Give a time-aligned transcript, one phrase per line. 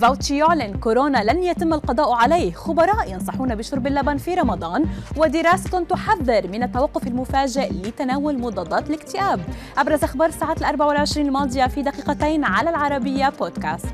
[0.00, 2.52] فاوتشي يعلن كورونا لن يتم القضاء عليه.
[2.52, 4.86] خبراء ينصحون بشرب اللبن في رمضان
[5.16, 9.40] ودراسة تحذر من التوقف المفاجئ لتناول مضادات الاكتئاب.
[9.78, 13.86] أبرز أخبار الساعات الأربع والعشرين الماضية في دقيقتين على العربية بودكاست.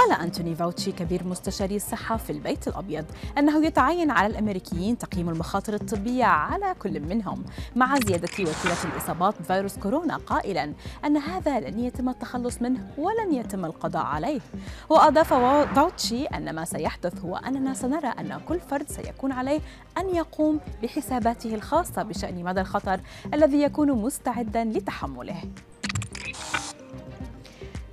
[0.00, 3.04] قال أنتوني فاوتشي كبير مستشاري الصحة في البيت الأبيض
[3.38, 7.44] أنه يتعين على الأمريكيين تقييم المخاطر الطبية على كل منهم.
[7.76, 10.72] مع زيادة وتيرة الإصابات بفيروس كورونا قائلا
[11.04, 14.40] أن هذا لن يتم التخلص منه ولن يتم القضاء عليه.
[14.88, 15.34] وأضاف
[15.74, 19.60] فاوتشي أن ما سيحدث هو أننا سنرى أن كل فرد سيكون عليه
[19.98, 23.00] أن يقوم بحساباته الخاصة بشأن مدى الخطر
[23.34, 25.42] الذي يكون مستعدا لتحمله.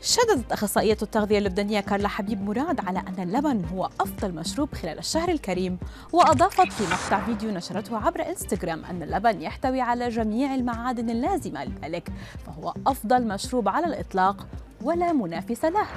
[0.08, 5.30] شددت أخصائية التغذية اللبنانية كارلا حبيب مراد على أن اللبن هو أفضل مشروب خلال الشهر
[5.30, 5.78] الكريم
[6.14, 12.10] وأضافت في مقطع فيديو نشرته عبر إنستغرام أن اللبن يحتوي على جميع المعادن اللازمة لذلك
[12.46, 14.48] فهو أفضل مشروب على الإطلاق
[14.82, 15.88] ولا منافس له.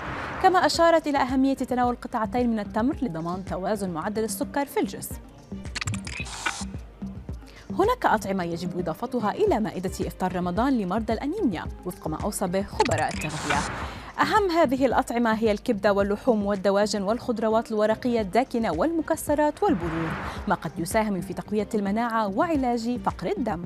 [0.43, 5.15] كما أشارت إلى أهمية تناول قطعتين من التمر لضمان توازن معدل السكر في الجسم.
[7.71, 13.15] هناك أطعمة يجب إضافتها إلى مائدة إفطار رمضان لمرضى الأنيميا وفق ما أوصى به خبراء
[13.15, 13.61] التغذية.
[14.21, 20.11] أهم هذه الأطعمة هي الكبدة واللحوم والدواجن والخضروات الورقية الداكنة والمكسرات والبذور
[20.49, 23.65] ما قد يساهم في تقوية المناعة وعلاج فقر الدم.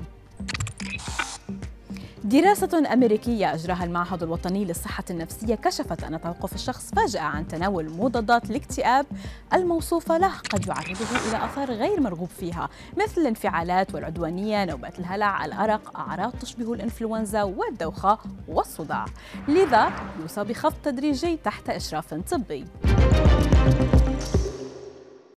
[2.25, 8.49] دراسة أمريكية أجراها المعهد الوطني للصحة النفسية كشفت أن توقف الشخص فجأة عن تناول مضادات
[8.49, 9.05] الاكتئاب
[9.53, 10.31] الموصوفة له.
[10.51, 16.73] قد يعرضه إلى آثار غير مرغوب فيها مثل الانفعالات والعدوانية، نوبات الهلع، الأرق، أعراض تشبه
[16.73, 19.05] الإنفلونزا والدوخة والصداع.
[19.47, 22.65] لذا يوصى بخفض تدريجي تحت إشراف طبي.